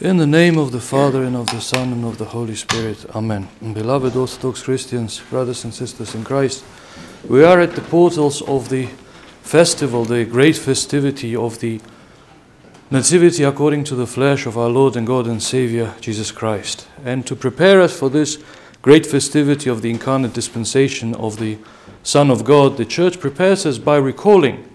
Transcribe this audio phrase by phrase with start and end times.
[0.00, 3.04] In the name of the Father, and of the Son, and of the Holy Spirit.
[3.14, 3.48] Amen.
[3.60, 6.64] Beloved Orthodox Christians, brothers and sisters in Christ,
[7.28, 8.86] we are at the portals of the
[9.42, 11.82] festival, the great festivity of the
[12.90, 16.88] Nativity according to the flesh of our Lord and God and Savior, Jesus Christ.
[17.04, 18.42] And to prepare us for this
[18.80, 21.58] great festivity of the incarnate dispensation of the
[22.02, 24.66] Son of God, the Church prepares us by recalling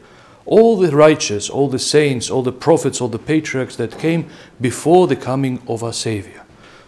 [0.45, 4.29] all the righteous, all the saints, all the prophets, all the patriarchs that came
[4.61, 6.43] before the coming of our Savior.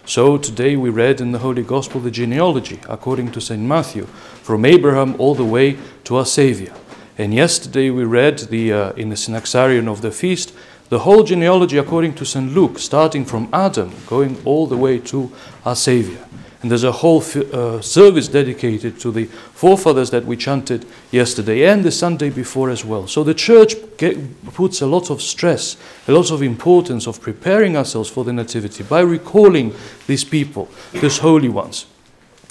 [0.05, 3.61] So today we read in the Holy Gospel the genealogy, according to St.
[3.61, 6.73] Matthew, from Abraham all the way to our Savior.
[7.17, 10.53] And yesterday we read the, uh, in the Synaxarion of the feast
[10.89, 12.53] the whole genealogy according to St.
[12.53, 15.29] Luke, starting from Adam, going all the way to
[15.65, 16.25] our Savior.
[16.61, 21.83] And there's a whole uh, service dedicated to the forefathers that we chanted yesterday and
[21.83, 23.07] the Sunday before as well.
[23.07, 24.17] So the church get,
[24.53, 25.77] puts a lot of stress,
[26.07, 29.75] a lot of importance of preparing ourselves for the Nativity by recalling
[30.07, 31.85] these people, these holy ones,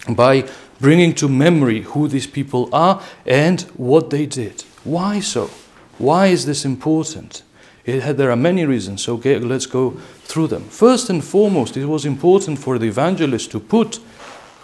[0.08, 0.48] by
[0.80, 4.62] bringing to memory who these people are and what they did.
[4.84, 5.50] Why so?
[5.98, 7.42] Why is this important?
[7.86, 9.90] Had, there are many reasons, so okay, let's go
[10.24, 10.64] through them.
[10.64, 14.00] First and foremost, it was important for the evangelist to put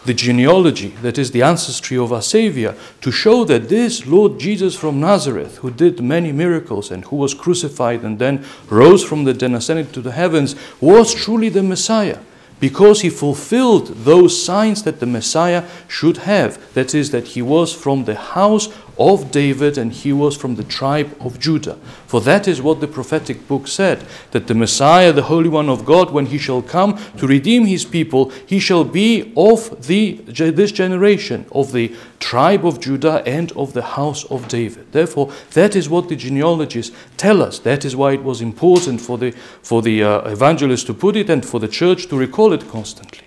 [0.05, 4.75] the genealogy, that is the ancestry of our Savior, to show that this Lord Jesus
[4.75, 9.33] from Nazareth, who did many miracles and who was crucified and then rose from the
[9.33, 12.19] dead ascended to the heavens, was truly the Messiah
[12.59, 16.73] because he fulfilled those signs that the Messiah should have.
[16.75, 20.65] That is, that he was from the house of David and he was from the
[20.65, 21.77] tribe of Judah.
[22.07, 25.85] For that is what the prophetic book said that the Messiah, the Holy One of
[25.85, 30.73] God, when he shall come to redeem his people, he shall be of the, this
[30.73, 34.93] generation, of the tribe of Judah and of the house of David.
[34.93, 37.59] Therefore, that is what the genealogies tell us.
[37.59, 41.31] That is why it was important for the, for the uh, evangelist to put it
[41.31, 43.27] and for the church to recall it constantly.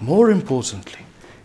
[0.00, 1.01] More importantly,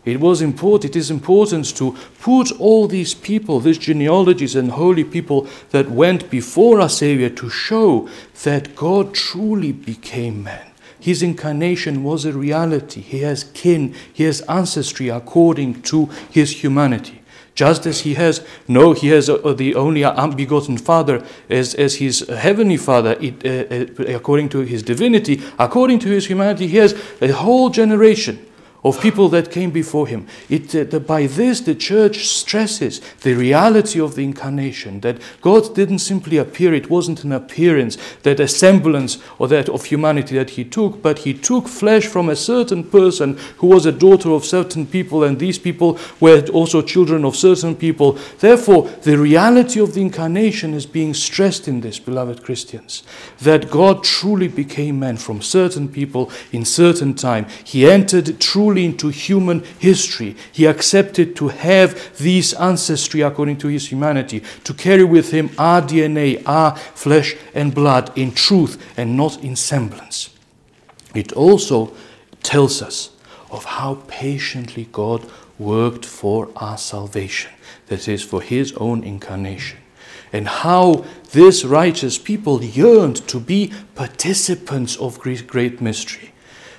[0.08, 5.04] it was important, it is important to put all these people, these genealogies and holy
[5.04, 8.08] people that went before our Savior to show
[8.44, 10.66] that God truly became man.
[11.00, 13.02] His incarnation was a reality.
[13.02, 17.22] He has kin, he has ancestry according to his humanity.
[17.54, 22.20] Just as he has no, he has uh, the only unbegotten Father as, as his
[22.30, 26.94] heavenly Father, it, uh, uh, according to his divinity, according to his humanity, he has
[27.20, 28.47] a whole generation
[28.84, 30.28] of people that came before him.
[30.50, 35.74] It, uh, the, by this, the church stresses the reality of the incarnation, that God
[35.76, 40.52] didn't simply appear, it wasn't an appearance, that a semblance or that of humanity that
[40.52, 44.46] he took, but he took flesh from a certain person who was a daughter of
[44.46, 48.14] certain people, and these people were also children of certain people.
[48.40, 53.04] Therefore, the reality of the incarnation is being stressed in this, beloved Christians,
[53.40, 57.48] that God truly became man from certain people in certain time.
[57.64, 60.36] He entered truly truly into human history.
[60.52, 65.82] He accepted to have these ancestry according to his humanity, to carry with him our
[65.82, 70.32] DNA, our flesh and blood in truth and not in semblance.
[71.16, 71.94] It also
[72.44, 73.12] tells us
[73.50, 75.26] of how patiently God
[75.58, 77.52] worked for our salvation,
[77.88, 79.80] that is, for his own incarnation
[80.34, 86.34] and how this righteous people yearned to be participants of great mystery.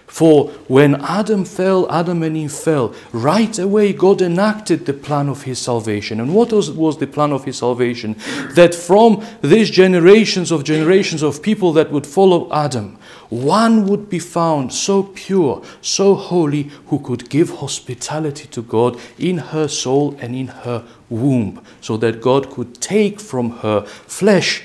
[0.09, 5.43] For when Adam fell, Adam and Eve fell, right away God enacted the plan of
[5.43, 6.19] his salvation.
[6.19, 8.17] And what was, was the plan of his salvation?
[8.55, 12.99] That from these generations of generations of people that would follow Adam,
[13.29, 19.37] one would be found so pure, so holy, who could give hospitality to God in
[19.39, 24.65] her soul and in her womb, so that God could take from her flesh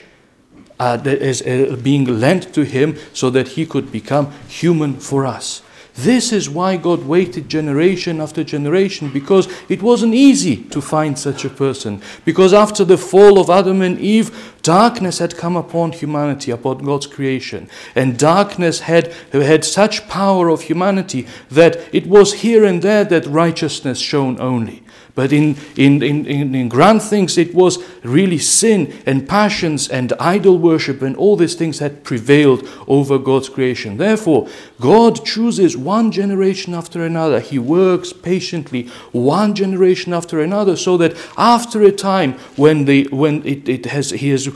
[0.84, 5.26] uh, that is uh, being lent to him so that he could become human for
[5.26, 5.62] us.
[5.96, 11.46] This is why God waited generation after generation because it wasn't easy to find such
[11.46, 12.02] a person.
[12.26, 17.06] Because after the fall of Adam and Eve, darkness had come upon humanity, upon God's
[17.06, 17.70] creation.
[17.96, 23.28] And darkness had, had such power of humanity that it was here and there that
[23.28, 24.84] righteousness shone only.
[25.16, 30.58] But in, in, in, in, grand things, it was really sin and passions and idol
[30.58, 33.98] worship and all these things had prevailed over God's creation.
[33.98, 34.48] Therefore,
[34.82, 37.40] God chooses one generation after another.
[37.42, 43.46] He works patiently one generation after another so that after a time when, the, when
[43.46, 44.48] it, it has, He has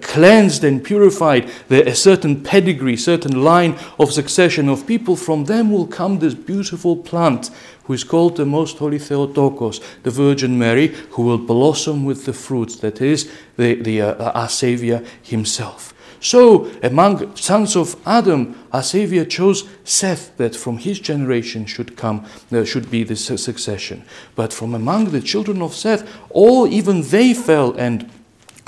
[0.00, 5.70] cleansed and purified the, a certain pedigree, certain line of succession of people, from them
[5.70, 7.50] will come this beautiful plant
[7.84, 12.32] who is called the Most Holy Theotokos, the Virgin Mary, who will blossom with the
[12.32, 15.92] fruits, that is, the, the, uh, our Saviour Himself.
[16.20, 22.26] So, among sons of Adam, our Savior chose Seth, that from his generation should come,
[22.50, 24.04] there should be this succession.
[24.34, 28.10] But from among the children of Seth, all even they fell and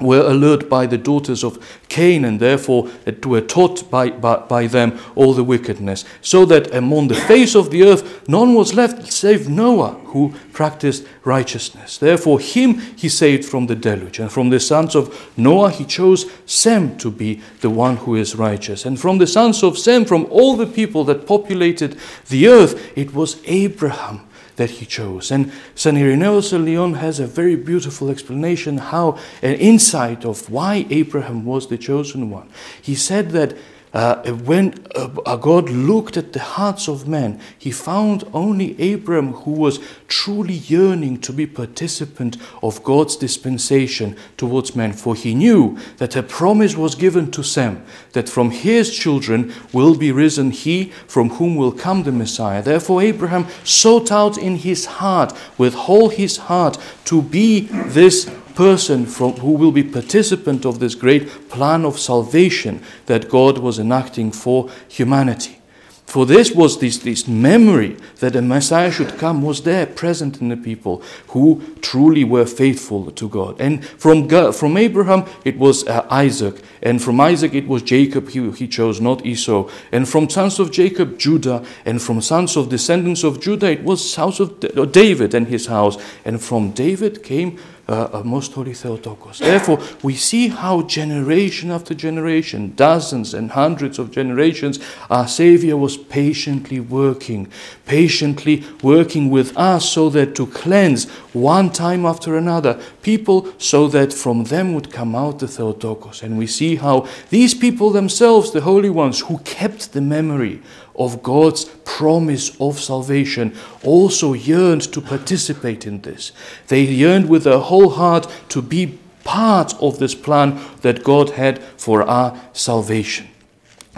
[0.01, 1.59] were allured by the daughters of
[1.89, 2.89] Cain, and therefore
[3.25, 7.71] were taught by, by, by, them all the wickedness, so that among the face of
[7.71, 11.99] the earth none was left save Noah, who practiced righteousness.
[11.99, 16.31] Therefore, him he saved from the deluge, and from the sons of Noah he chose
[16.47, 18.85] Sem to be the one who is righteous.
[18.85, 21.99] And from the sons of Sem, from all the people that populated
[22.29, 24.28] the earth, it was Abraham
[24.59, 25.31] that he chose.
[25.31, 31.69] And of Lyon has a very beautiful explanation how, an insight of why Abraham was
[31.69, 32.51] the chosen one.
[32.83, 33.57] He said that
[33.93, 39.53] uh, when uh, God looked at the hearts of men, he found only Abram who
[39.53, 44.93] was truly yearning to be participant of God's dispensation towards men.
[44.93, 47.83] For he knew that a promise was given to Sem,
[48.13, 52.63] that from his children will be risen he from whom will come the Messiah.
[52.63, 59.07] Therefore, Abraham sought out in his heart, with all his heart, to be this person
[59.07, 64.33] from, who will be participant of this great plan of salvation that God was enacting
[64.33, 65.61] for humanity.
[66.07, 70.49] For this was this, this memory that a Messiah should come was there present in
[70.49, 73.61] the people who truly were faithful to God.
[73.61, 78.31] And from, God, from Abraham it was uh, Isaac, and from Isaac it was Jacob,
[78.31, 79.69] he, he chose not Esau.
[79.93, 84.17] And from sons of Jacob, Judah, and from sons of descendants of Judah it was
[84.17, 84.59] house of
[84.91, 85.97] David and his house.
[86.25, 87.57] And from David came
[87.89, 89.39] uh, most holy Theotokos.
[89.39, 95.97] Therefore, we see how generation after generation, dozens and hundreds of generations, our Savior was
[95.97, 97.51] patiently working,
[97.87, 104.13] patiently working with us so that to cleanse one time after another people, so that
[104.13, 106.23] from them would come out the Theotokos.
[106.23, 110.61] And we see how these people themselves, the holy ones, who kept the memory
[110.95, 116.33] of God's promise of salvation also yearned to participate in this.
[116.67, 121.63] They yearned with their whole heart to be part of this plan that God had
[121.79, 123.29] for our salvation.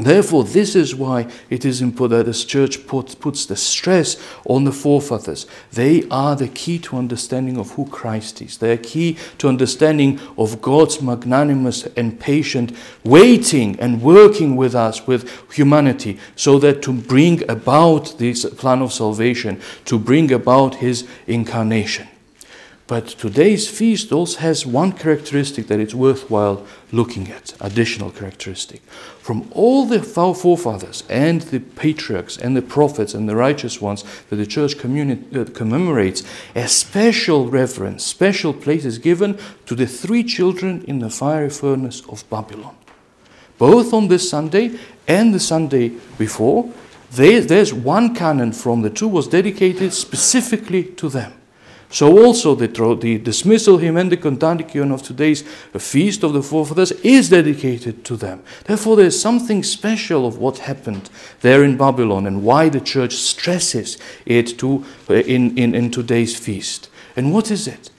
[0.04, 4.64] Therefore, this is why it is important that this church put, puts the stress on
[4.64, 5.46] the forefathers.
[5.72, 8.58] They are the key to understanding of who Christ is.
[8.58, 12.72] They are key to understanding of God's magnanimous and patient
[13.04, 18.92] waiting and working with us, with humanity, so that to bring about this plan of
[18.92, 22.08] salvation, to bring about his incarnation.
[22.90, 28.82] But today's feast also has one characteristic that it's worthwhile looking at, additional characteristic.
[29.20, 34.34] From all the forefathers and the patriarchs and the prophets and the righteous ones that
[34.34, 36.24] the church uh, commemorates,
[36.56, 42.02] a special reverence, special place is given to the three children in the fiery furnace
[42.08, 42.76] of Babylon.
[43.56, 46.68] Both on this Sunday and the Sunday before,
[47.12, 51.34] there's one canon from the two was dedicated specifically to them.
[51.92, 55.42] So also the, the dismissal hymn and the Kontakion of today's
[55.76, 58.44] feast of the forefathers is dedicated to them.
[58.64, 61.10] Therefore, there is something special of what happened
[61.40, 66.38] there in Babylon and why the church stresses it to, uh, in, in, in today's
[66.38, 66.88] feast.
[67.16, 67.90] And what is it?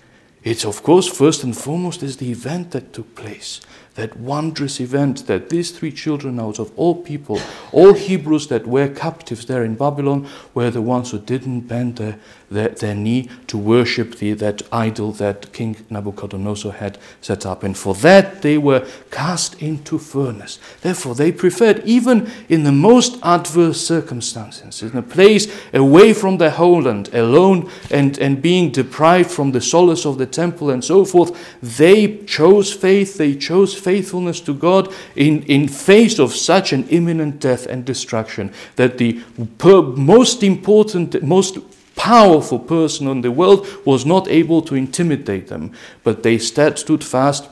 [0.43, 3.59] It's, of course, first and foremost, is the event that took place
[3.95, 7.41] that wondrous event that these three children out of all people,
[7.73, 12.17] all Hebrews that were captives there in Babylon, were the ones who didn't bend their,
[12.49, 17.63] their, their, knee to worship the, that idol that King Nebuchadnezzar had set up.
[17.63, 20.57] And for that they were cast into furnace.
[20.79, 26.49] Therefore, they preferred, even in the most adverse circumstances, in a place away from their
[26.49, 31.37] homeland, alone and, and being deprived from the solace of the temple and so forth,
[31.61, 37.39] they chose faith, they chose faithfulness to God in, in face of such an imminent
[37.39, 39.21] death and destruction that the
[39.57, 41.57] per, most important, most
[41.95, 45.71] powerful person in the world was not able to intimidate them,
[46.03, 47.49] but they stood fast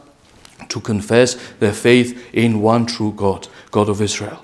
[0.67, 4.43] to confess their faith in one true God, God of Israel.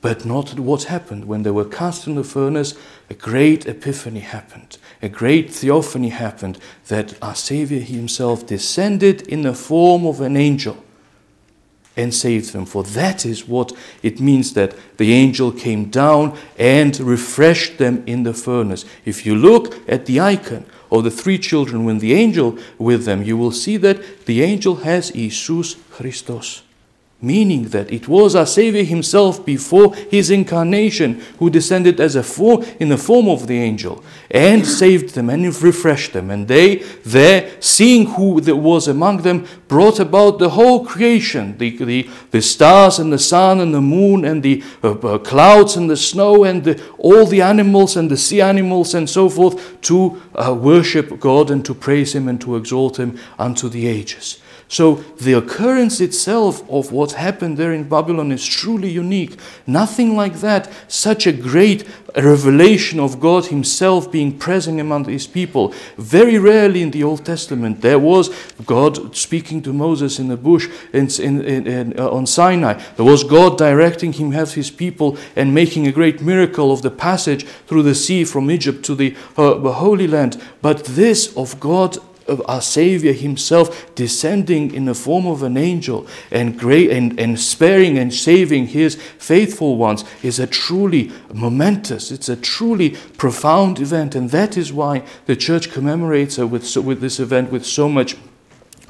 [0.00, 1.24] But not what happened.
[1.24, 2.74] When they were cast in the furnace,
[3.08, 4.76] a great epiphany happened.
[5.00, 6.58] A great theophany happened
[6.88, 10.84] that our Savior Himself descended in the form of an angel
[11.96, 12.66] and saved them.
[12.66, 13.72] For that is what
[14.02, 18.84] it means that the angel came down and refreshed them in the furnace.
[19.04, 23.22] If you look at the icon of the three children with the angel with them,
[23.22, 26.62] you will see that the angel has Jesus Christos,
[27.24, 32.64] meaning that it was our Savior himself before his incarnation who descended as a form
[32.78, 36.30] in the form of the angel and saved them and refreshed them.
[36.30, 41.76] And they, there, seeing who there was among them, brought about the whole creation the,
[41.76, 45.88] the, the stars and the sun and the moon and the uh, uh, clouds and
[45.88, 50.20] the snow and the, all the animals and the sea animals and so forth to
[50.34, 54.40] uh, worship God and to praise Him and to exalt Him unto the ages.
[54.68, 59.38] So the occurrence itself of what happened there in Babylon is truly unique.
[59.66, 65.74] Nothing like that, such a great revelation of God Himself being present among His people.
[65.96, 68.30] Very rarely in the Old Testament there was
[68.64, 72.80] God speaking to Moses in the bush in, in, in, uh, on Sinai.
[72.96, 76.90] There was God directing Him, have His people, and making a great miracle of the
[76.90, 80.40] passage through the sea from Egypt to the, uh, the Holy Land.
[80.62, 81.98] But this of God
[82.46, 87.98] our Savior Himself descending in the form of an angel and, great, and, and sparing
[87.98, 94.14] and saving His faithful ones is a truly momentous, it's a truly profound event.
[94.14, 98.16] And that is why the church commemorates with, with this event with so much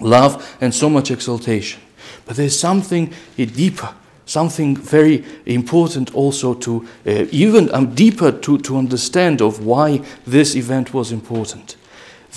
[0.01, 1.81] love and so much exaltation.
[2.27, 3.95] But there's something deeper
[4.27, 10.55] something very important also to uh, even um, deeper to, to understand of why this
[10.55, 11.77] event was important.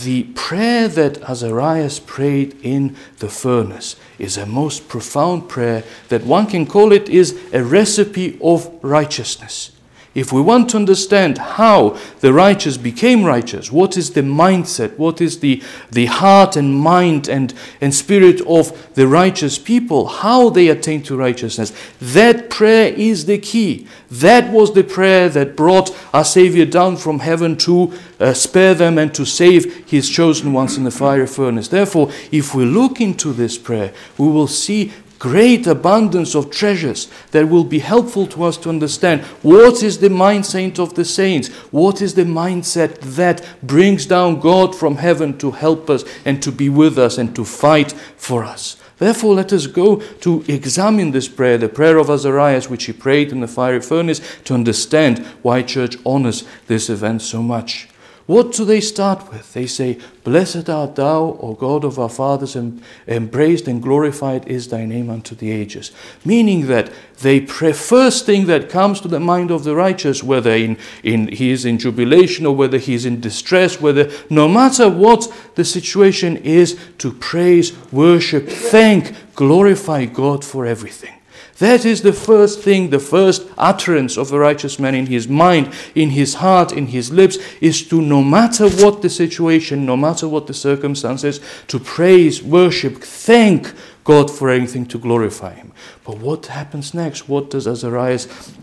[0.03, 6.45] The prayer that Azarias prayed in the furnace is a most profound prayer that one
[6.45, 9.71] can call it is a recipe of righteousness.
[10.17, 15.21] If we want to understand how the righteous became righteous, what is the mindset, what
[15.21, 20.69] is the, the heart and mind and, and spirit of the righteous people, how they
[20.69, 21.71] attain to righteousness,
[22.01, 23.85] that prayer is the key.
[24.09, 28.97] That was the prayer that brought our Savior down from heaven to uh, spare them
[28.97, 31.67] and to save his chosen ones in the fire furnace.
[31.67, 37.49] Therefore, if we look into this prayer, we will see great abundance of treasures that
[37.49, 42.01] will be helpful to us to understand what is the mindset of the saints, what
[42.01, 46.69] is the mindset that brings down God from heaven to help us and to be
[46.69, 48.77] with us and to fight for us.
[48.97, 53.31] Therefore, let us go to examine this prayer, the prayer of Azarias, which he prayed
[53.31, 57.89] in the fiery furnace, to understand why church honors this event so much.
[58.27, 59.53] What do they start with?
[59.53, 64.45] They say, Blessed art thou, O God of our fathers, and, and praised and glorified
[64.49, 65.91] is thy name unto the ages.
[66.25, 66.91] Meaning that
[67.21, 71.29] they pray, first thing that comes to the mind of the righteous, whether in, in,
[71.29, 75.63] he is in jubilation or whether he is in distress, whether no matter what the
[75.63, 81.16] situation is, to praise, worship, thank, glorify God for everything.
[81.59, 85.73] That is the first thing, the first utterance of a righteous man in his mind,
[85.95, 90.27] in his heart, in his lips, is to, no matter what the situation, no matter
[90.27, 93.73] what the circumstances, to praise, worship, thank
[94.07, 95.73] God for anything, to glorify Him.
[96.05, 97.27] But what happens next?
[97.27, 98.53] What does Azarias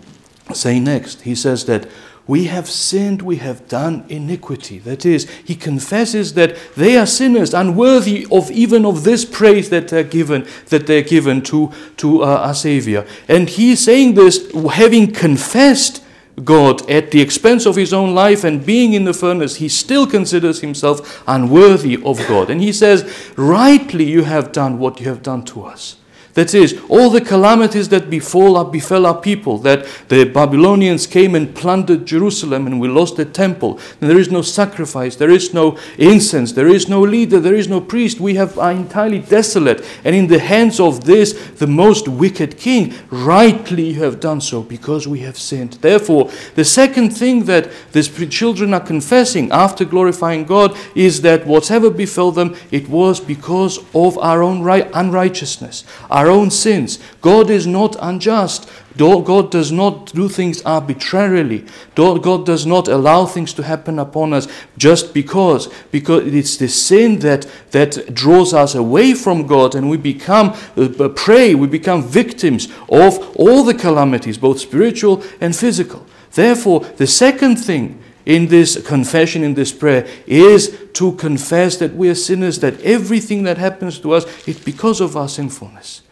[0.54, 1.20] say next?
[1.20, 1.86] He says that
[2.26, 4.78] we have sinned, we have done iniquity.
[4.78, 9.88] That is, he confesses that they are sinners, unworthy of even of this praise that
[9.88, 13.07] they're given, that they're given to, to uh, our Savior.
[13.28, 16.02] And he's saying this having confessed
[16.43, 20.07] God at the expense of his own life and being in the furnace, he still
[20.07, 22.50] considers himself unworthy of God.
[22.50, 25.97] And he says, Rightly you have done what you have done to us.
[26.34, 31.36] That is, all the calamities that befall our, befell our people, that the Babylonians came
[31.36, 35.54] and plundered Jerusalem and we lost the temple, and there is no sacrifice, there is
[35.54, 38.18] no incense, there is no leader, there is no priest.
[38.18, 42.94] We have, are entirely desolate, and in the hands of this, the most wicked king,
[43.10, 45.74] rightly you have done so because we have sinned.
[45.74, 51.90] Therefore, the second thing that these children are confessing after glorifying God is that whatever
[51.90, 55.84] befell them, it was because of our own right, unrighteousness.
[56.10, 56.99] Our our own sins.
[57.21, 58.69] God is not unjust.
[58.97, 61.66] God does not do things arbitrarily.
[61.95, 65.69] God does not allow things to happen upon us just because.
[65.90, 71.09] Because it's the sin that, that draws us away from God and we become a
[71.09, 76.07] prey, we become victims of all the calamities, both spiritual and physical.
[76.33, 82.09] Therefore, the second thing in this confession, in this prayer, is to confess that we
[82.09, 86.03] are sinners, that everything that happens to us is because of our sinfulness.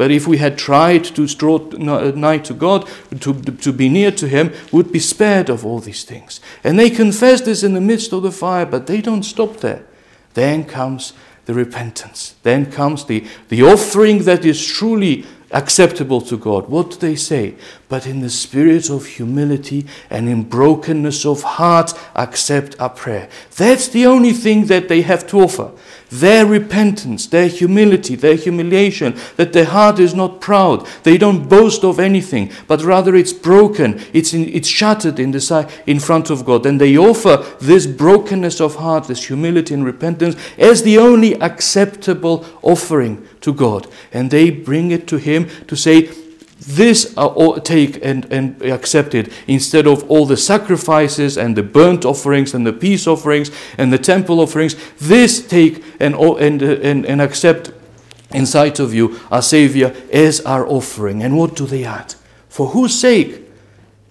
[0.00, 2.88] But if we had tried to draw uh, nigh to God,
[3.20, 6.40] to, to be near to Him, would be spared of all these things.
[6.64, 9.84] And they confess this in the midst of the fire, but they don't stop there.
[10.32, 11.12] Then comes
[11.44, 12.34] the repentance.
[12.44, 16.70] Then comes the, the offering that is truly acceptable to God.
[16.70, 17.56] What do they say?
[17.90, 23.28] But in the spirit of humility and in brokenness of heart, accept our prayer.
[23.56, 25.72] That's the only thing that they have to offer.
[26.10, 30.86] their repentance, their humility, their humiliation, that their heart is not proud.
[31.04, 35.40] They don't boast of anything, but rather it's broken, it's, in, it's shattered in, the
[35.40, 36.66] side, in front of God.
[36.66, 42.44] And they offer this brokenness of heart, this humility and repentance, as the only acceptable
[42.62, 43.86] offering to God.
[44.12, 46.10] And they bring it to Him to say,
[46.60, 52.04] this uh, take and, and accept it instead of all the sacrifices and the burnt
[52.04, 54.76] offerings and the peace offerings and the temple offerings.
[54.98, 57.72] This take and, and, and, and accept
[58.32, 61.22] in sight of you our Savior as our offering.
[61.22, 62.14] And what do they add?
[62.48, 63.46] For whose sake?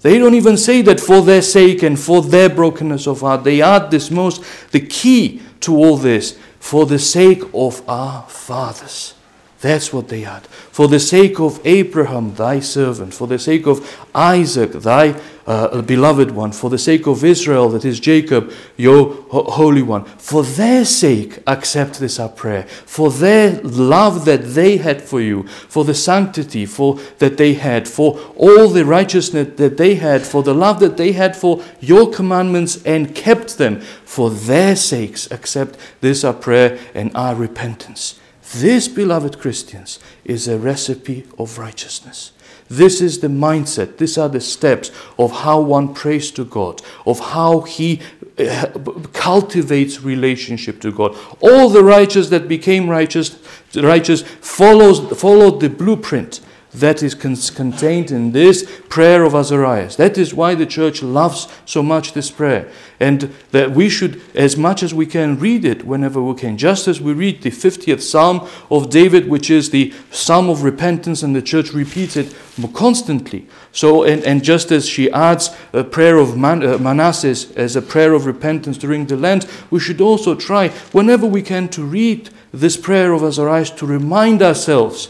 [0.02, 3.44] They don't even say that for their sake and for their brokenness of heart.
[3.44, 9.14] They add this most, the key to all this, for the sake of our fathers.
[9.62, 10.48] That's what they had.
[10.48, 16.32] For the sake of Abraham, thy servant, for the sake of Isaac, thy uh, beloved
[16.32, 21.40] one, for the sake of Israel, that is Jacob, your holy one, for their sake,
[21.46, 22.64] accept this our prayer.
[22.64, 27.86] For their love that they had for you, for the sanctity for that they had,
[27.86, 32.10] for all the righteousness that they had, for the love that they had for your
[32.10, 38.18] commandments and kept them, for their sakes, accept this our prayer and our repentance.
[38.56, 42.32] This, beloved Christians, is a recipe of righteousness.
[42.70, 47.20] This is the mindset, these are the steps of how one prays to God, of
[47.20, 48.00] how he
[48.38, 48.68] uh,
[49.12, 51.18] cultivates relationship to God.
[51.42, 53.38] All the righteous that became righteous,
[53.76, 56.42] righteous follows, followed the blueprint
[56.74, 59.96] that is con- contained in this prayer of Azarias.
[59.96, 62.70] That is why the church loves so much this prayer.
[63.00, 66.58] And that we should, as much as we can, read it whenever we can.
[66.58, 71.24] Just as we read the 50th Psalm of David, which is the Psalm of repentance,
[71.24, 72.36] and the church repeats it
[72.74, 73.48] constantly.
[73.72, 77.82] So, and, and just as she adds a prayer of Man, uh, Manasseh as a
[77.82, 82.30] prayer of repentance during the Lent, we should also try, whenever we can, to read
[82.52, 85.10] this prayer of Azarias to remind ourselves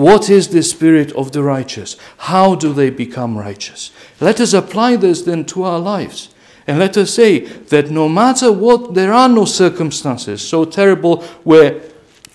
[0.00, 1.94] what is the spirit of the righteous?
[2.16, 3.90] How do they become righteous?
[4.18, 6.30] Let us apply this then to our lives.
[6.66, 11.82] And let us say that no matter what, there are no circumstances so terrible where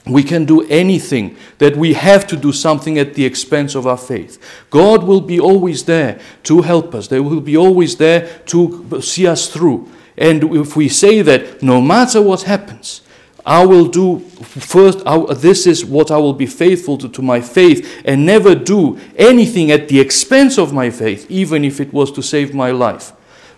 [0.05, 3.97] we can do anything, that we have to do something at the expense of our
[3.97, 4.37] faith.
[4.69, 9.25] God will be always there to help us, they will be always there to see
[9.25, 9.89] us through.
[10.19, 13.01] And if we say that no matter what happens,
[13.45, 17.41] I will do first, I, this is what I will be faithful to, to my
[17.41, 22.11] faith and never do anything at the expense of my faith, even if it was
[22.13, 23.11] to save my life.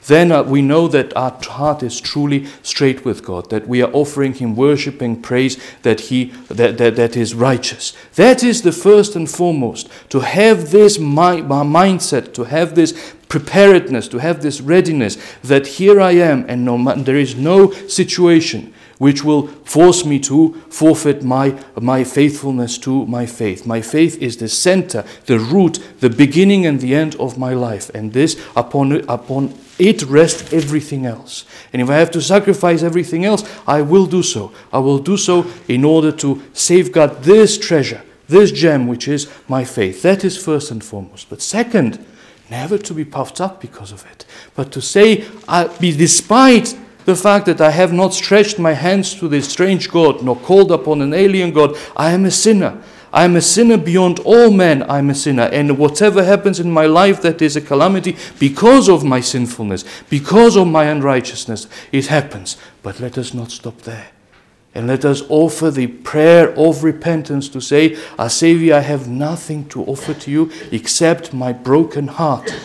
[0.07, 3.91] Then uh, we know that our heart is truly straight with God, that we are
[3.91, 7.93] offering Him worship and praise, that He that, that, that is righteous.
[8.15, 9.89] That is the first and foremost.
[10.09, 15.99] To have this mi- mindset, to have this preparedness, to have this readiness, that here
[15.99, 21.57] I am, and no, there is no situation which will force me to forfeit my,
[21.79, 23.65] my faithfulness to my faith.
[23.65, 27.89] My faith is the center, the root, the beginning and the end of my life.
[27.93, 31.45] And this, upon, upon it rests everything else.
[31.71, 34.51] And if I have to sacrifice everything else, I will do so.
[34.73, 39.63] I will do so in order to safeguard this treasure, this gem, which is my
[39.63, 40.01] faith.
[40.01, 41.29] That is first and foremost.
[41.29, 42.03] But second,
[42.49, 46.77] never to be puffed up because of it, but to say, I, be despite
[47.07, 50.73] the fact that I have not stretched my hands to this strange God, nor called
[50.73, 52.83] upon an alien God, I am a sinner.
[53.13, 54.83] I am a sinner beyond all men.
[54.83, 55.43] I am a sinner.
[55.43, 60.57] And whatever happens in my life that is a calamity because of my sinfulness, because
[60.57, 62.57] of my unrighteousness, it happens.
[62.83, 64.09] But let us not stop there.
[64.77, 69.67] And let us offer the prayer of repentance to say, Our Savior, I have nothing
[69.69, 72.55] to offer to you except my broken heart.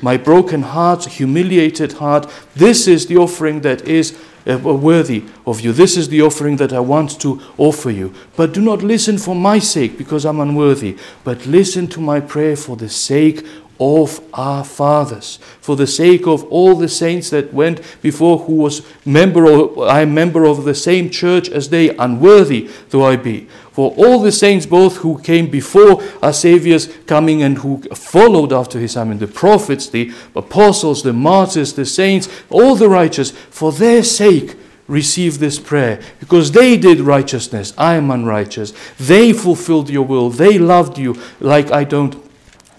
[0.00, 2.30] My broken heart, humiliated heart.
[2.54, 4.16] This is the offering that is
[4.48, 5.72] uh, worthy of you.
[5.72, 8.14] This is the offering that I want to offer you.
[8.36, 12.54] But do not listen for my sake because I'm unworthy, but listen to my prayer
[12.54, 13.44] for the sake
[13.78, 18.82] of our fathers, for the sake of all the saints that went before, who was
[19.04, 23.48] member of, I am member of the same church as they, unworthy though I be.
[23.72, 28.78] For all the saints, both who came before our Saviour's coming and who followed after
[28.78, 34.02] his, mean, the prophets, the apostles, the martyrs, the saints, all the righteous, for their
[34.02, 34.56] sake,
[34.88, 37.74] receive this prayer because they did righteousness.
[37.76, 38.72] I am unrighteous.
[38.98, 40.30] They fulfilled your will.
[40.30, 42.25] They loved you like I don't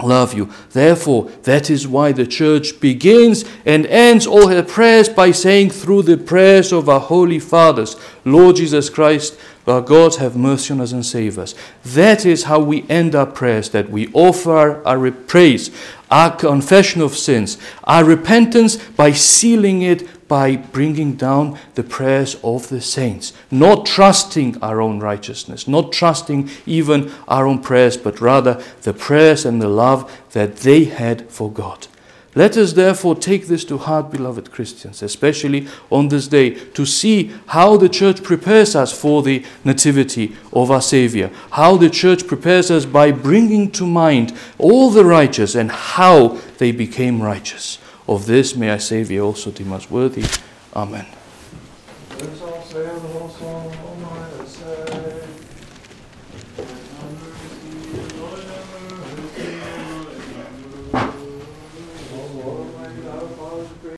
[0.04, 0.50] love you.
[0.72, 6.04] Therefore, that is why the church begins and ends all her prayers by saying, through
[6.04, 10.94] the prayers of our holy fathers, Lord Jesus Christ, our God, have mercy on us
[10.94, 11.54] and save us.
[11.84, 15.72] That is how we end our prayers, that we offer our praise,
[16.10, 22.70] our confession of sins, our repentance by sealing it by bringing down the prayers of
[22.70, 28.62] the saints, not trusting our own righteousness, not trusting even our own prayers, but rather
[28.82, 31.88] the prayers and the love that they had for God.
[32.38, 37.32] Let us therefore take this to heart, beloved Christians, especially on this day, to see
[37.48, 42.70] how the church prepares us for the nativity of our Savior, how the church prepares
[42.70, 47.80] us by bringing to mind all the righteous and how they became righteous.
[48.08, 50.26] Of this may I save you also deem us worthy.
[50.74, 51.06] Amen.